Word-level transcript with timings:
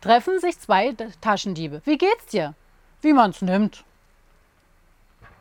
treffen 0.00 0.40
sich 0.40 0.58
zwei 0.58 0.94
Taschendiebe. 1.20 1.82
Wie 1.84 1.98
geht's 1.98 2.26
dir? 2.26 2.54
Wie 3.02 3.12
man's 3.12 3.42
nimmt. 3.42 3.84